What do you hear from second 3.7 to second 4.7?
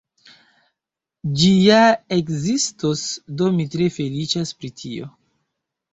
tre feliĉas